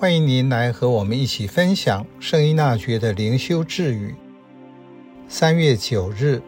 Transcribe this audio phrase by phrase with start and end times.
[0.00, 4.14] 欢迎您来和我们一起分享圣依纳爵的灵修智语。
[5.26, 6.40] 三月九日，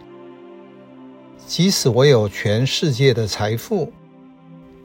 [1.48, 3.92] 即使我有全世界的财富，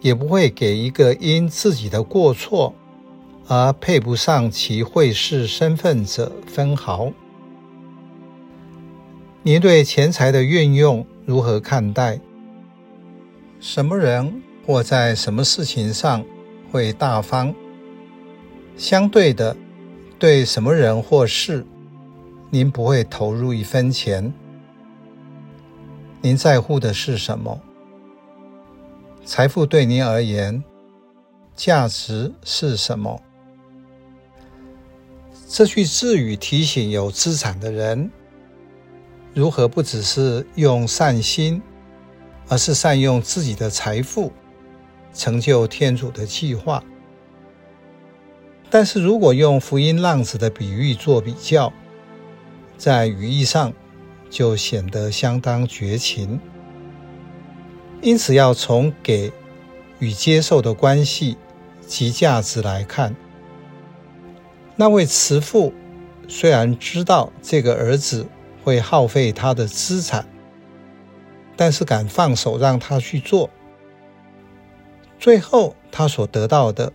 [0.01, 2.73] 也不会给一个因自己的过错
[3.47, 7.11] 而配不上其会士身份者分毫。
[9.43, 12.19] 您对钱财的运用如何看待？
[13.59, 16.25] 什么人或在什么事情上
[16.71, 17.53] 会大方？
[18.77, 19.55] 相对的，
[20.19, 21.65] 对什么人或事，
[22.49, 24.33] 您不会投入一分钱？
[26.21, 27.59] 您在乎的是什么？
[29.23, 30.61] 财富对您而言，
[31.55, 33.21] 价值是什么？
[35.47, 38.11] 这句智语提醒有资产的人，
[39.33, 41.61] 如何不只是用善心，
[42.49, 44.33] 而是善用自己的财富，
[45.13, 46.83] 成就天主的计划。
[48.77, 51.71] 但是如果用福音浪子的比喻做比较，
[52.77, 53.71] 在语义上
[54.29, 56.37] 就显得相当绝情。
[58.01, 59.31] 因此，要从给
[59.99, 61.37] 与接受的关系
[61.87, 63.15] 及价值来看，
[64.75, 65.73] 那位慈父
[66.27, 68.27] 虽然知道这个儿子
[68.61, 70.27] 会耗费他的资产，
[71.55, 73.49] 但是敢放手让他去做，
[75.17, 76.91] 最后他所得到的。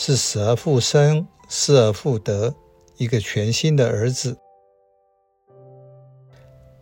[0.00, 2.54] 是死而复生，失而复得，
[2.98, 4.38] 一个全新的儿子。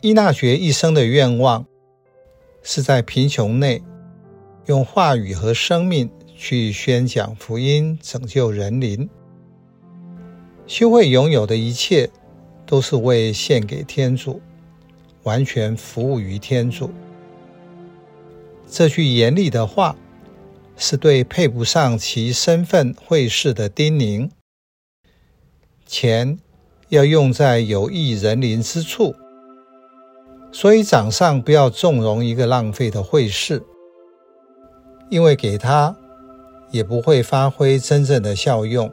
[0.02, 1.64] 伊纳爵一生的愿望
[2.62, 3.82] 是在贫穷内
[4.66, 9.08] 用话语和生命去宣讲福音，拯救人灵。
[10.66, 12.10] 修会拥有的一切
[12.66, 14.42] 都是为献给天主，
[15.22, 16.90] 完全服务于天主。
[18.68, 19.96] 这句严厉的话。
[20.76, 24.30] 是对配不上其身份会士的叮咛。
[25.86, 26.38] 钱
[26.88, 29.14] 要用在有益人灵之处，
[30.52, 33.62] 所以掌上不要纵容一个浪费的会士，
[35.08, 35.96] 因为给他
[36.70, 38.92] 也不会发挥真正的效用。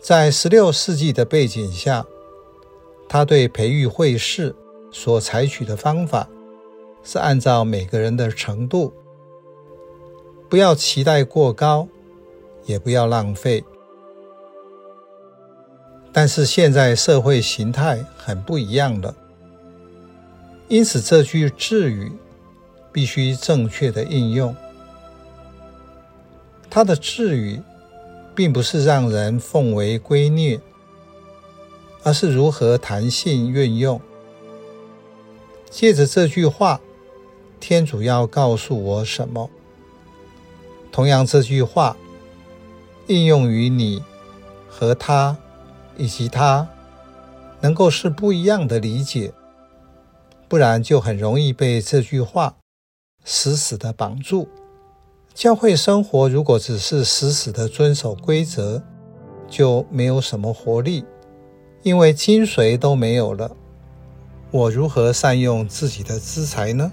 [0.00, 2.06] 在十六世纪的背景下，
[3.08, 4.54] 他对培育会士
[4.92, 6.28] 所采取的方法
[7.02, 8.92] 是按照每个人的程度。
[10.50, 11.86] 不要期待过高，
[12.66, 13.62] 也不要浪费。
[16.12, 19.14] 但是现在社会形态很不一样了，
[20.66, 22.10] 因此这句智语
[22.90, 24.54] 必须正确的应用。
[26.68, 27.62] 它的智语
[28.34, 30.60] 并不是让人奉为圭臬，
[32.02, 34.00] 而是如何弹性运用。
[35.70, 36.80] 借着这句话，
[37.60, 39.48] 天主要告诉我什么？
[40.92, 41.96] 同样，这句话
[43.06, 44.02] 应用于你
[44.68, 45.36] 和他
[45.96, 46.68] 以及他，
[47.60, 49.32] 能够是不一样的理解，
[50.48, 52.56] 不然就很容易被这句话
[53.24, 54.48] 死死的绑住。
[55.32, 58.82] 教会生活如果只是死死的遵守规则，
[59.48, 61.04] 就没有什么活力，
[61.82, 63.56] 因为精髓都没有了。
[64.50, 66.90] 我如何善用自己的资财呢？